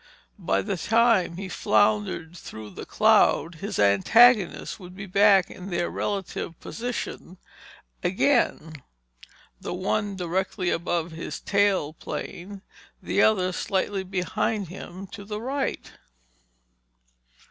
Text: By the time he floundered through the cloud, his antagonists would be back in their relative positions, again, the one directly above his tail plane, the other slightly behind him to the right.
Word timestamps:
By 0.39 0.63
the 0.63 0.77
time 0.77 1.37
he 1.37 1.47
floundered 1.47 2.35
through 2.35 2.71
the 2.71 2.87
cloud, 2.87 3.53
his 3.61 3.77
antagonists 3.77 4.79
would 4.79 4.95
be 4.95 5.05
back 5.05 5.51
in 5.51 5.69
their 5.69 5.91
relative 5.91 6.59
positions, 6.59 7.37
again, 8.03 8.81
the 9.59 9.75
one 9.75 10.15
directly 10.15 10.71
above 10.71 11.11
his 11.11 11.39
tail 11.39 11.93
plane, 11.93 12.63
the 12.99 13.21
other 13.21 13.51
slightly 13.51 14.01
behind 14.03 14.69
him 14.69 15.05
to 15.09 15.23
the 15.23 15.39
right. 15.39 15.91